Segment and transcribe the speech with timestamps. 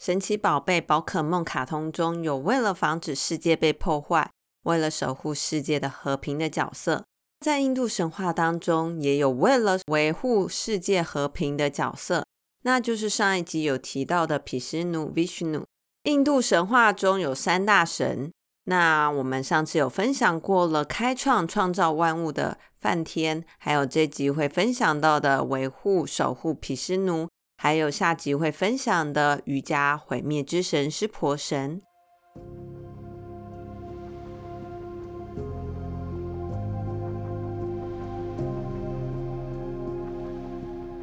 [0.00, 4.30] 神奇宝贝宝可梦卡通中有为了防止世界被破坏，
[4.62, 7.04] 为了守护世界的和平的角色，
[7.38, 12.24] 在印度神话当中也有为了维护世界和平的角色，
[12.62, 15.64] 那就是上一集有提到的毗湿奴 Vishnu。
[16.04, 18.32] 印度神话中有三大神，
[18.64, 27.28] 那我们上次有分享过了开创创造万物的梵天，还有这集会分享到的维护守护毗湿奴。
[27.62, 31.82] 还有下集会分享的瑜伽毁灭之神湿婆神。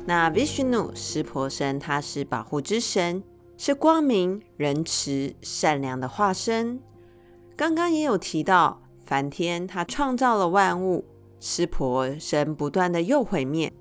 [0.08, 3.23] 那 Vishnu 湿婆神，他是保护之神，
[3.55, 6.81] 是光明、仁慈、善良的化身。
[7.55, 11.05] 刚刚也有提到，梵天他创造了万物，
[11.39, 13.71] 湿婆神不断的又毁灭。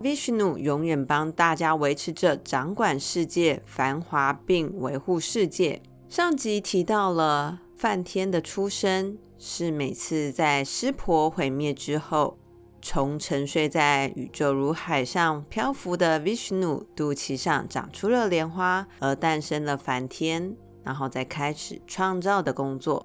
[0.00, 5.80] Vishnu 永远帮大家维持着掌管世界繁华，并维护世界。
[6.08, 12.38] 上集提到了梵天的出生，是每次在湿婆毁灭之后，
[12.82, 23.04] 从沉睡在宇宙如海上漂浮的 Vishnu 肚脐上长出了莲花，而诞生了梵天，然后再开始创造的工作。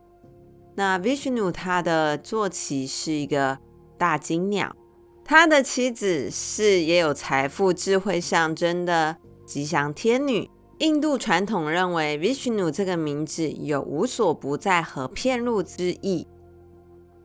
[0.76, 3.58] 那 Vishnu 他的坐骑是一个
[3.98, 4.76] 大金鸟。
[5.24, 10.50] 他的妻子是也有财富、智慧象征的吉祥天女。
[10.80, 16.28] 印度传统认为，Vishnu 这个名字有无所不在和遍入之意。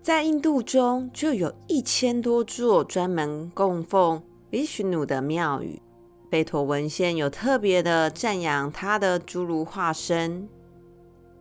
[0.03, 4.23] 在印度中，就有一千多座专门供奉
[4.53, 5.81] Vishnu 的庙宇。
[6.29, 10.49] 贝陀文献有特别的赞扬他的诸如化身。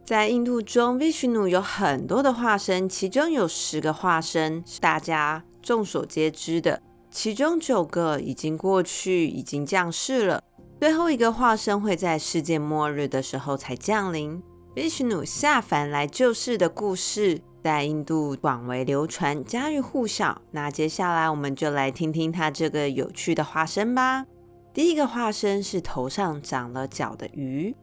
[0.06, 10.44] 在印度中，Vishnu 有很多的化身，其中有十个化身是大家众所皆知的，其中九个已经过去，已经降世了。
[10.80, 14.40] 最后一个化身会在世界末日的时候才降临。
[14.76, 20.40] Vishnu 下凡来救世的故事在印度广为流传，家喻户晓。
[20.52, 24.26] 那接下来我们就来听听他这个有趣的化身吧。
[24.72, 27.76] 第一个化身是头上长了角的鱼。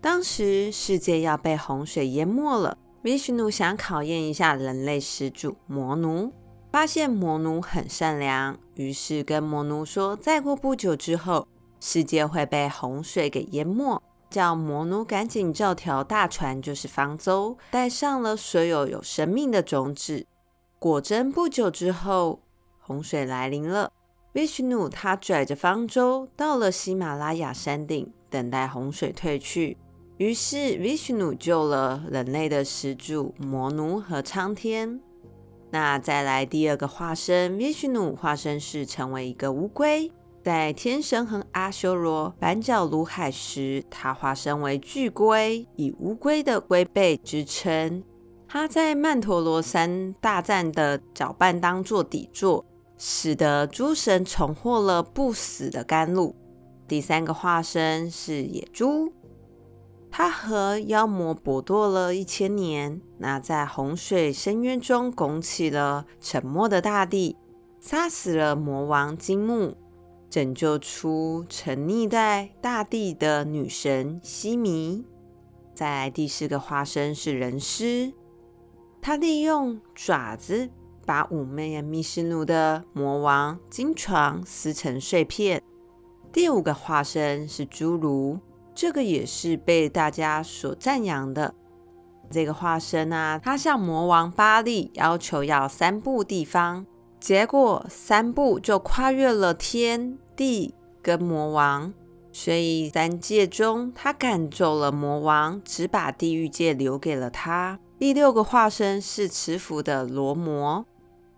[0.00, 6.32] 当时世界要被洪水淹没了，Vishnu 想考验一下人类始祖摩奴。
[6.70, 11.48] 发现摩奴很善良，于是跟摩奴说，再过不久之后，
[11.80, 20.26] 世界会被洪水给淹没，叫摩奴赶紧造条大船，就是方舟，带上了所有有生命的种子。
[20.78, 22.40] 果真不久之后，
[22.78, 23.90] 洪水来临了。
[24.34, 29.78] Vishnu 他拽着方舟到了喜马拉雅山顶，等待洪水退去。
[30.18, 35.00] 于是 Vishnu 救了人类的始祖摩奴和苍天。
[35.70, 40.10] 那再来第二个化身，Vishnu 化身是成为一个乌龟，
[40.42, 48.02] 在天神和阿修罗反角如海时，他化身为巨龟，以乌龟的龟背支撑。
[48.48, 52.64] 他在曼陀罗山大战的搅拌当做底座，
[52.96, 56.34] 使得诸神重获了不死的甘露。
[56.86, 59.12] 第三个化身是野猪。
[60.18, 67.36] 他和妖魔搏斗了一千年，那在洪水深渊中拱起了沉默的大地，
[67.78, 69.76] 杀死了魔王金木，
[70.28, 75.04] 拯救出沉溺在大地的女神西弥。
[75.72, 78.12] 在第四个化身是人狮，
[79.00, 80.68] 他利用爪子
[81.06, 85.62] 把妩媚密湿奴的魔王金床撕成碎片。
[86.32, 88.40] 第五个化身是侏儒。
[88.80, 91.52] 这个也是被大家所赞扬的。
[92.30, 96.86] 这个化身啊，他向魔王巴力要求要三步地方，
[97.18, 101.92] 结果三步就跨越了天地跟魔王，
[102.30, 107.80] 所以三界中他赶走了魔王，只把地狱界留给了他。
[107.98, 110.86] 第六个化身是慈福的罗摩。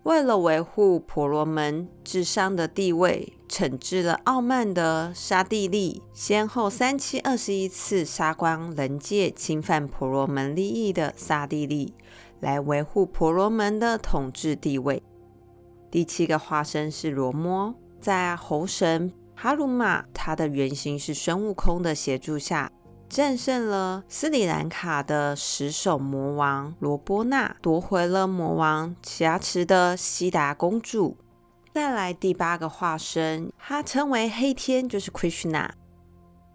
[0.05, 11.93] 为了维护婆罗门至上的地位，惩治了傲慢的刹帝利，先后三七二十一次杀光人界侵犯婆罗门利益的刹帝利，
[12.41, 15.03] 来维护婆罗门的统治地位。
[15.91, 22.73] 第七个化身是罗摩，在猴神哈鲁玛他的原型是孙悟空的协助下，
[23.11, 31.17] 战胜了斯里兰卡的石手魔王罗波那，夺回了魔王挟持的悉达公主。
[31.75, 35.71] 再来第八个化身，他称为黑天，就是 Krishna。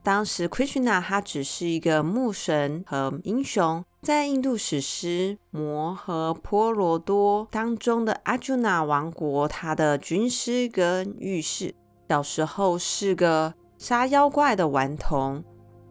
[0.01, 11.75] 当时 Krishna 他只是一个牧神和英雄，在印度史诗《摩诃婆罗多》当中的阿朱那王国，他的军师跟御史，
[12.07, 15.43] 小时候是个杀妖怪的顽童，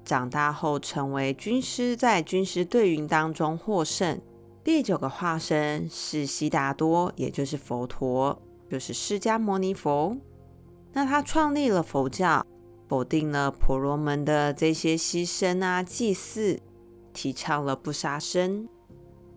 [0.04, 4.20] 长大后成为军师，在军师队伍当中获胜。
[4.62, 8.40] 第九个化身是悉达多，也就是佛陀，
[8.70, 10.16] 就是释迦牟尼佛。
[10.92, 12.46] 那他创立了佛教。
[12.86, 16.60] 否定了婆罗门的这些牺牲啊、祭祀，
[17.14, 18.68] 提倡了不杀生。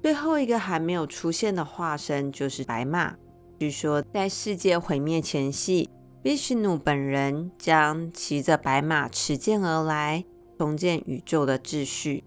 [0.03, 3.15] 最后一个还没有出现的化身就是白马。
[3.57, 5.89] 据说在世界毁灭前夕
[6.23, 10.25] ，Vishnu 本人将骑着白马持剑而来，
[10.57, 12.23] 重建宇宙的秩序。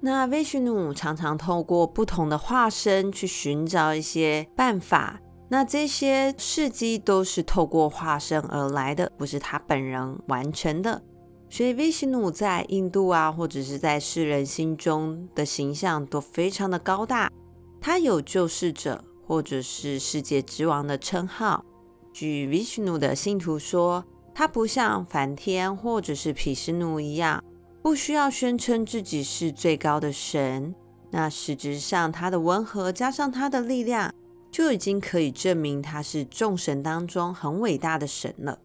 [0.00, 5.20] 那 Vishnu 常常透过不同的化身去寻找一些办法。
[5.48, 11.02] 那这些事迹都是透过化身而来的，不是他本人完成的。
[11.50, 17.30] 所以，Vishnu 在印度啊，或者是在世人心中的形象都非常的高大。
[17.78, 21.64] 他有救世者或者是世界之王的称号。
[22.12, 24.02] 据 Vishnu 的信徒说，
[24.34, 27.44] 他不像梵天或者是毗湿奴一样，
[27.82, 30.74] 不需要宣称自己是最高的神。
[31.10, 34.14] 那实质上，他的温和加上他的力量。
[34.52, 38.58] 就已经可以证明他是众神当中很伟大的神了。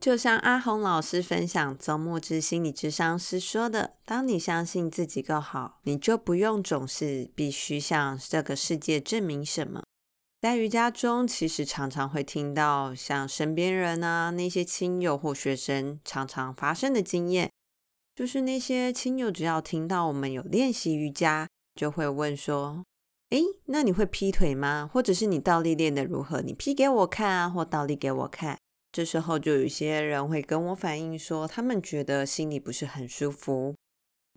[0.00, 9.84] 就像阿红老师分享周末之心理智商师说的：“当你相信自己够好，你就不用总是必须向这个世界证明什么。”
[10.42, 17.48] 在瑜伽中，其实常常会听到像身边人啊、那些亲友或学生常常发生的经验，
[18.18, 22.82] 就是那些亲友只要听到我们有练习瑜伽，就会问说。
[23.30, 24.90] 诶，那你会劈腿吗？
[24.92, 26.42] 或者是你倒立练得如何？
[26.42, 28.58] 你劈给我看啊，或倒立给我看。
[28.90, 33.76] 这时候就有一些人会跟我反映说，他们觉得心里不是很舒服。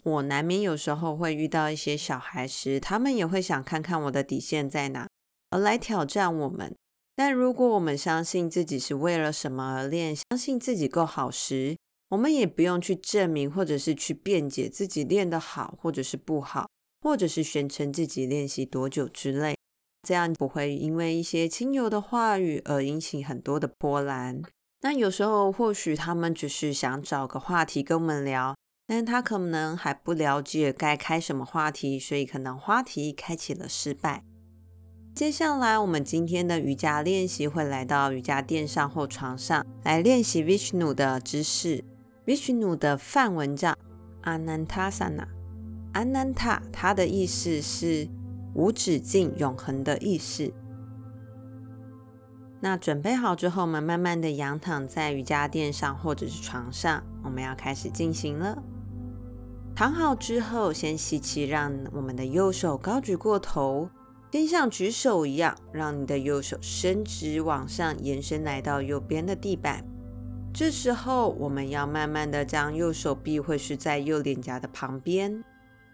[0.04, 5.08] 我难免有时候会遇到一些小孩时，他们也会想看看我的底线在哪，
[5.50, 6.72] 而来挑战我们。
[7.16, 11.76] 但如果我们相信自己是为了什么而练，相信自己够好时，
[12.12, 16.68] 我们也不用去证明，或者是去辩解自己练得好，或者是不好。
[17.04, 19.58] 或者是宣称自己练习多久之类，
[20.08, 24.40] 这样不会因为一些亲友的话语而引起很多的波澜。
[24.82, 28.56] 那有时候或许他们只是想找个话题跟我们聊，
[28.86, 34.24] 但他可能还不了解该开什么话题，所以可能话题开启了失败。
[35.16, 41.84] 接下来我们今天的瑜伽练习会来到瑜伽垫上或床上来练习 Vishnu 的姿势。
[42.26, 43.76] Vishnu 的梵文叫
[44.24, 45.28] Anantasana。
[45.94, 48.08] 安南塔，它的意思是
[48.54, 50.54] 无止境、永恒的意思。
[52.62, 58.64] 那准备好之后，我们慢慢的仰躺在瑜伽垫上或者是床上，我们要开始进行了。
[59.76, 63.90] 躺好之后，先吸气，让我们的右手高举过头，
[64.32, 69.84] 先像举手一样，让你的右手伸直往上延伸，来到右边的地板。
[70.54, 75.44] 这时候，我们要慢慢的将右手臂会是在右脸颊的旁边。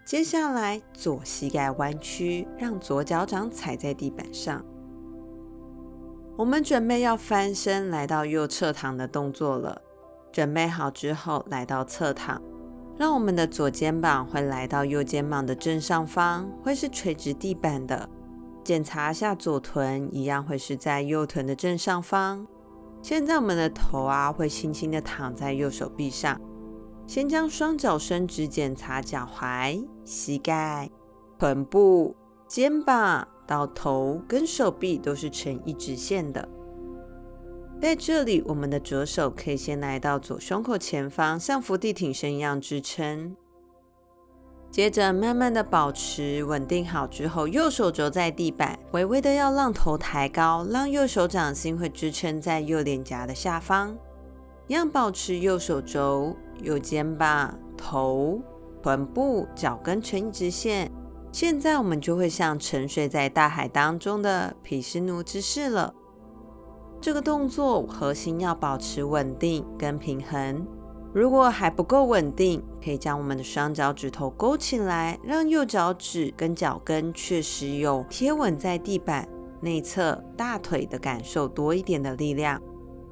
[0.04, 4.66] 接下来，左膝盖弯曲，让左脚掌踩在地板上。
[6.36, 9.82] 我们准备要翻身来到右侧躺的动作了。
[10.32, 12.42] 准备好之后，来到侧躺，
[12.98, 18.10] 让我们的左肩膀会来到右肩膀的正上方，会是垂直地板的。
[18.64, 22.46] 检查一下左臀，一样会是在右臀的正上方。
[23.02, 26.40] 现在我们的头啊，会轻轻的躺在右手臂上。
[27.06, 30.90] 先将双脚伸直，检查脚踝、膝盖、
[31.40, 32.14] 臀部、
[32.48, 36.50] 肩膀到头跟手臂都是呈一直线的。
[37.80, 43.38] 在这里，我们的左手可以先来到左胸口前方，像伏地挺身一样支撑。
[44.78, 53.98] 接着，慢慢的保持稳定好之后，右手肘在地板，微微的要让头抬高，让右手掌心会支撑在右脸颊的下方。
[54.68, 58.40] 一样保持右手肘、右肩膀、头、
[58.84, 60.92] 臀部、脚跟成一直线。
[61.32, 65.92] 现在我们就会像沉睡在大海当中的毗湿奴姿势了。
[67.02, 70.68] 这个动作核心要保持稳定跟平衡。
[71.18, 79.28] 如果还不够稳定，可以将我们的双脚趾头勾起来，让右脚趾跟脚跟确实有贴稳在地板
[79.60, 82.62] 内侧大腿的感受多一点的力量。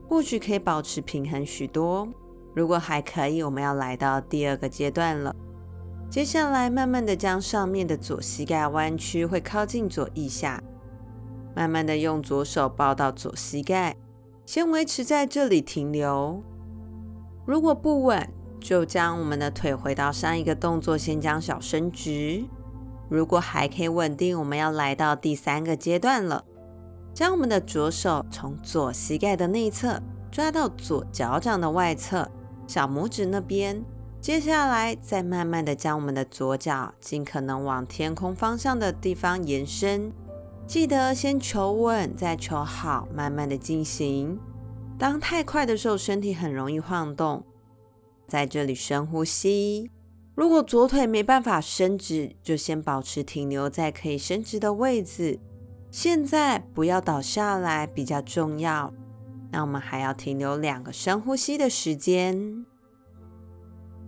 [0.08, 2.08] 或许可以保持平衡许多。
[2.54, 5.36] 如果还可以，我们要来到第二个阶段了。
[6.08, 10.62] 接下来，慢慢的将上面的左膝盖弯曲，会靠近左腋下。
[11.56, 13.96] 慢慢的用左手抱到左膝盖，
[14.46, 16.44] 先维持在这里停留。
[17.46, 18.28] 如果不稳，
[18.60, 22.44] 就将我们的腿回到上一个动作，先将脚伸直。
[23.08, 26.44] 如果还可以稳定，我们要来到第三个阶段了。
[27.14, 32.30] 将我们的左手从左膝盖的内侧抓到左脚掌的外侧，
[32.68, 33.84] 小拇指那边。
[34.20, 40.12] 接下来，再慢慢的将我们的左脚尽可能往天空方向的地方延伸。
[40.66, 44.40] 记得先求稳，再求好，慢慢的进行。
[44.98, 47.44] 当太快的时候，身体很容易晃动。
[48.28, 49.92] 在这里深呼吸。
[50.34, 55.40] 如果左腿没办法伸直，就先保持停留在可以伸直的位置。
[55.92, 58.94] 现在不要倒下来，比较重要。
[59.52, 62.66] 那我们还要停留两个深呼吸的时间。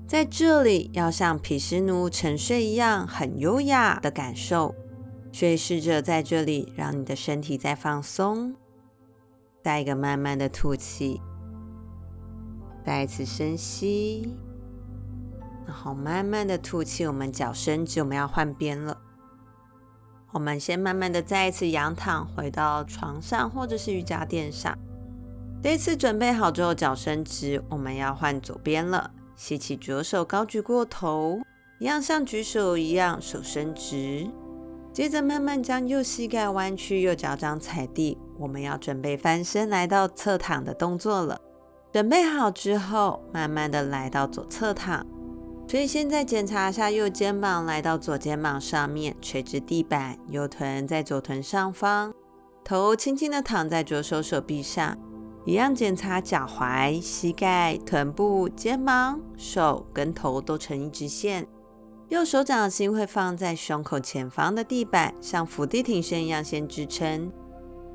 [0.06, 4.75] 在这里，要像毗湿奴沉睡一样，很优雅的感受。
[5.32, 8.56] 所以试着在这里，让你的身体再放松。
[9.67, 11.19] 再一个慢慢的吐气，
[12.86, 14.33] 再一次深吸，
[15.65, 17.05] 然后慢慢的吐气。
[17.05, 18.97] 我们脚伸直，我们要换边了。
[20.31, 24.74] 我们先慢慢的再一次仰躺，回到床上或者是瑜伽垫上。
[25.62, 29.12] 这一次准备好之后，脚伸直，我们要换左边了。
[29.36, 31.41] 吸气，左手高举过头，
[31.79, 34.29] 一样像举手一样，手伸直。
[34.93, 38.17] 接着慢慢将右膝盖弯曲，右脚掌踩地。
[38.38, 41.41] 我们要准备翻身，来到侧躺的动作了。
[41.91, 45.06] 准备好之后，慢慢的来到左侧躺。
[45.67, 52.13] 所以现在检查一下右肩膀，来到左肩膀上面，垂直地板，右臀在左臀上方，
[52.63, 54.98] 头轻轻的躺在左手手臂上。
[55.46, 61.48] 一样检查脚踝、膝盖、臀部、肩膀、手跟头都成一直线。
[62.10, 67.32] 右手掌心会放在胸口前方的地板，像伏地挺身一样先支撑。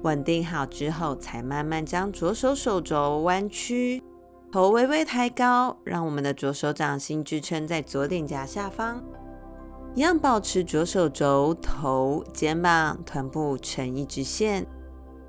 [0.03, 4.03] 稳定好之后，才慢慢将左手手肘弯曲，
[4.51, 9.03] 头微微抬高，让我们的左手掌心支撑在左脸颊下方。
[9.95, 14.67] 一样保持左手肘、头、肩膀、臀部成一直线。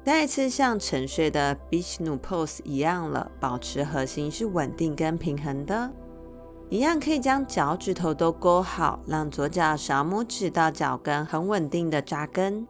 [0.05, 5.91] 再一次像沉睡的 Bishnu pose 一样了，保持核心是稳定跟平衡的。
[6.69, 12.67] 一样可以将脚趾头都勾好，让左脚小拇指到脚跟很稳定的扎根。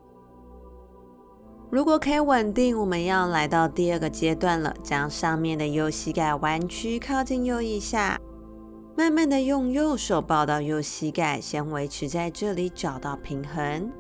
[1.74, 8.22] 如果可以稳定，我们要来到第二个阶段了，将上面的右膝盖弯曲靠近右腋下，
[8.96, 13.92] 慢慢的用右手抱到右膝盖，先维持在这里，找到平衡。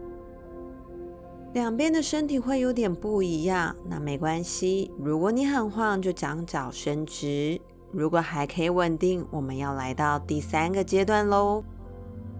[1.53, 4.91] 两边的身体会有点不一样，那没关系。
[4.99, 7.59] 如果你很晃，就将脚伸直；
[7.91, 11.63] 如果还可以稳定，我们要来到第三个阶段喽。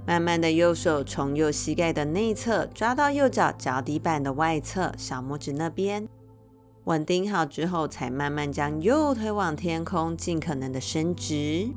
[0.06, 6.08] 慢慢的，右手从右膝盖的内侧抓到右脚脚底板的外侧，小拇指那边。
[6.84, 11.70] 稳定好之后，才慢慢将右腿往天空，尽可能的伸直。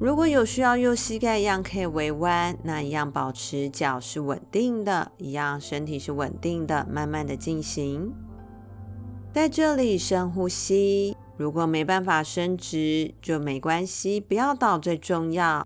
[0.00, 8.12] 如果有需要，右膝盖一样可以微弯，那一样保持脚是稳定的，一样身体是稳定的，慢慢的进行。
[9.32, 15.64] 在这里深呼吸，如果没办法伸直就没关系，不要倒最重要。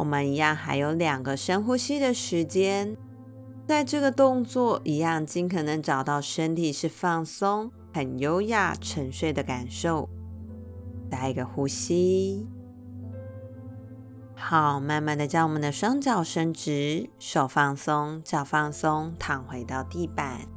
[0.00, 2.96] 我们一样还有两个深呼吸的时间，
[3.68, 10.08] 在这个动作一样尽可能找到身体是放松、很优雅沉睡的感受。
[11.10, 12.46] 再一个呼吸。
[14.34, 20.48] 好，慢慢的将我们的双脚伸直，手放松，脚放松，躺回到地板。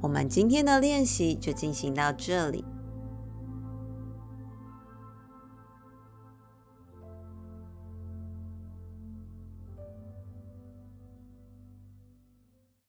[0.00, 2.64] 我们今天的练习就进行到这里。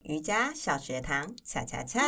[0.07, 1.99] 瑜伽小学堂，恰恰恰。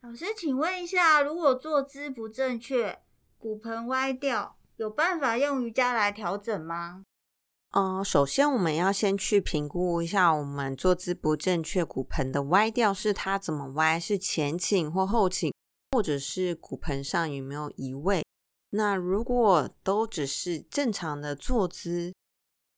[0.00, 2.98] 老师，请问一下，如果坐姿不正确，
[3.38, 7.04] 骨盆歪掉，有办法用瑜伽来调整吗？
[7.72, 14.00] 嗯，首先我们要先去评估一下，我们坐姿不正确，骨盆的歪掉是它怎么歪？
[14.00, 15.52] 是前倾或后倾，
[15.90, 18.24] 或者是骨盆上有没有移位？
[18.70, 22.14] 那如果都只是正常的坐姿，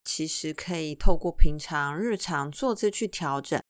[0.03, 3.61] 其实可以透过平常日常坐姿去调整。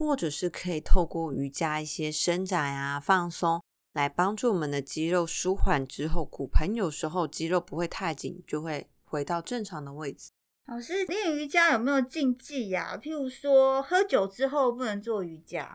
[0.00, 3.60] 或者是可以透过瑜伽一些伸展啊、放松，
[3.94, 10.30] 来帮助我们的肌肉舒缓之后，骨盆有时候肌肉不会太紧，就会回到正常的位置。
[10.70, 15.74] 老师，练瑜伽有没有禁忌呀、譬如说，喝酒之后不能做瑜伽。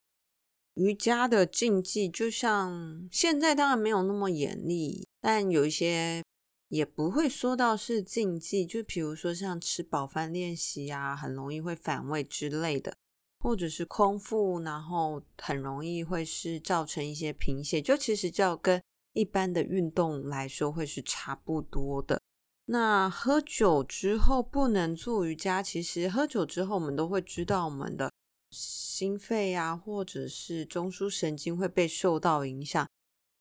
[0.76, 6.24] 瑜伽的禁忌，就像现在当然没有那么严厉，但有一些
[6.68, 8.68] 也不会说到是禁忌。
[8.68, 12.96] 就比如说像吃饱饭练习啊，很容易会反胃之类的，
[13.40, 17.82] 或者是空腹，然后很容易会是造成一些贫血。
[17.82, 18.80] 就其实就跟
[19.14, 22.22] 一般的运动来说，会是差不多的。
[22.66, 28.10] 那喝酒之后不能做瑜伽，其实喝酒之后我们都会知道我们的
[28.52, 32.88] 心肺啊，或者是中枢神经会被受到影响。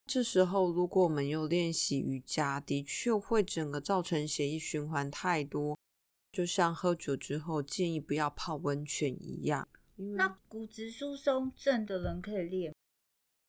[0.06, 5.78] 这时候如果我们又练习瑜伽，的确会整个造成血液循环太多，
[6.32, 9.68] 就像喝酒之后建议不要泡温泉一样。
[9.94, 12.74] 那骨质疏松症的人可以练？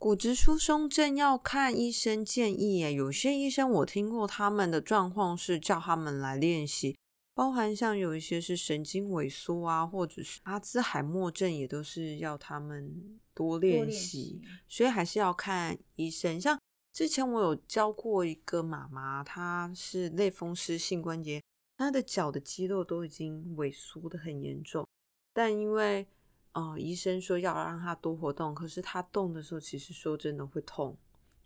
[0.03, 6.97] 骨质疏松症要看医生建议，诶，有些医生我听过他们的状况是叫他们来练习，
[7.33, 16.41] 包含像有一些是神经萎缩啊，或者是阿兹海默症，也都是要他们多练习，练习，所以还是要看医生。
[16.41, 16.59] 像
[16.91, 21.41] 之前我有教过一个妈妈，她是类风湿性关节，
[21.77, 24.85] 她的脚的肌肉都已经萎缩的很严重，
[25.33, 26.05] 但因为
[26.53, 30.95] 哦，医生说要让他多活动，可是他动的时候，其实说真的会痛。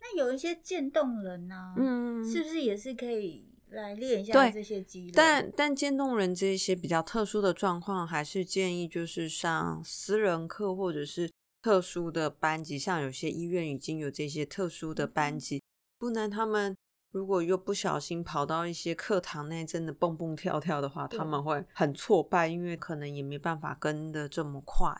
[0.00, 5.12] 那有一些渐冻人呢、啊，嗯，是不是也是可以来练一下这些肌肉？
[5.14, 11.30] 但但渐冻人这些比较特殊的状况，还是建议就是上私人课或者是
[11.62, 15.62] 特殊的班级，像有些医院已经有这些特殊的班级，嗯、
[15.98, 16.76] 不然他们。
[17.10, 24.94] 如果又不小心跑到一些课堂内，真的蹦蹦跳跳的话，他们会很挫败，因为可能也没办法跟得这么快。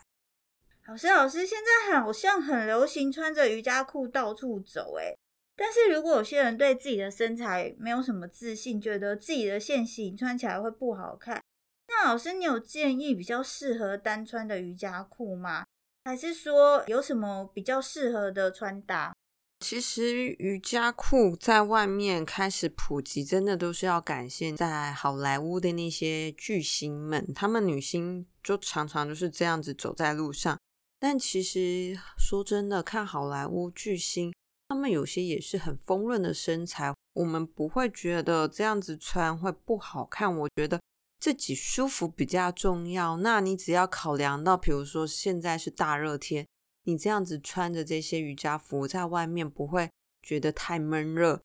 [0.87, 5.15] 老师，老师，现在好像很流行穿着瑜伽裤到处走，诶，
[5.55, 11.43] 但是如果有些人对自己的身材没有什么自信，觉得自己的线型穿起来会不好看，
[11.87, 15.65] 那老师，你有建议比较适合单穿的瑜伽裤吗？
[16.05, 19.13] 还是说有什么比较适合的穿搭？
[19.59, 30.57] 其实瑜伽裤在外面开始普及，真的都是要感谢在好莱坞的那些巨星们，他们女星就常常就是这样子走在路上。
[30.97, 34.33] 但其实说真的，看好莱坞巨星，
[34.69, 40.35] 他们有些也是很丰润的身材，我们不会觉得这样子穿会不好看。
[40.39, 40.79] 我觉得
[41.19, 43.17] 自己舒服比较重要。
[43.17, 46.45] 那你只要考量到，比如说现在是大热天。
[46.89, 49.87] 你这样子穿着这些瑜伽服在外面不会
[50.23, 51.39] 觉得太闷热，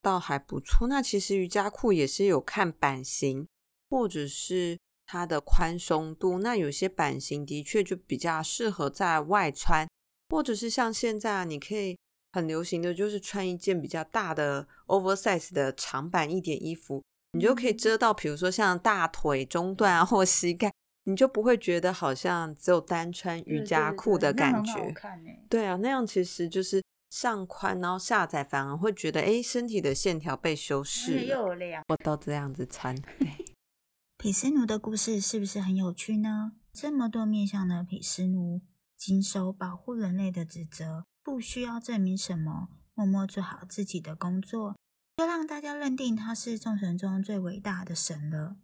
[0.00, 0.86] 倒还不错。
[0.86, 3.48] 那其实瑜伽裤也是有看版型，
[3.90, 6.38] 或者是它的宽松度。
[6.38, 9.88] 那有些版型的确就比较适合在外穿，
[10.28, 11.98] 或者是像现在你可以
[12.32, 20.72] 很流行的就是穿一件比较大的 oversize 的长版一点衣服，你就可以遮到，比如说像大腿中段啊或膝盖。
[21.08, 31.22] 你就不会觉得好像只有单穿瑜伽裤的感觉，对，对，对，对，对啊，那样其实就是上宽，然后下窄，反而会觉得哎，身体的线条被修饰了。
[31.22, 32.94] 又亮，我都这样子穿。
[32.96, 33.44] 对，
[34.18, 36.52] 毗湿奴的故事是不是很有趣呢？
[36.72, 38.62] 这么多面向的匹斯奴，
[38.96, 44.76] 谨守保护人类的职责，不需要证明什么，默默做好自己的工作，
[45.16, 48.56] 就让大家认定他是众神中最伟大的神了。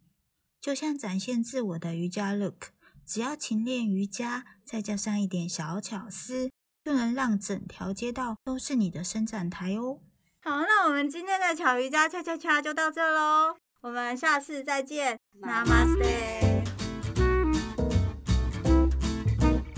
[0.63, 2.67] 就像展现自我的瑜伽 look，
[3.05, 6.53] 只要勤练瑜伽，再加上一点小巧思，
[6.85, 9.99] 就能让整条街道都是你的伸展台哦。
[10.41, 16.63] 好，那我们今天的巧瑜伽恰恰恰就到这喽，我们下次再见，Namaste。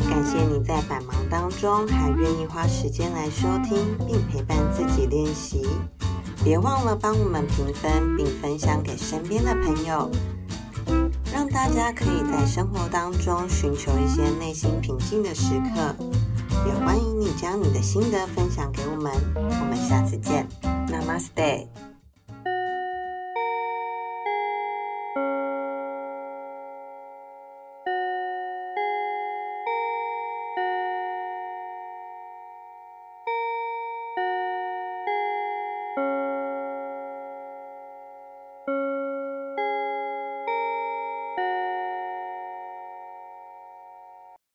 [0.07, 5.67] 感谢你在百忙当中还愿意花时间来收听并陪伴自己练习，
[6.45, 10.11] 别忘了帮我们评分并分享给身边的朋友。
[11.35, 15.97] 让大家可以在生活当中寻求一些内心平静的时刻，
[16.65, 19.13] 也欢迎你将你的心得分享给我们。
[19.35, 20.47] 我们下次见
[20.87, 21.94] ，Namaste。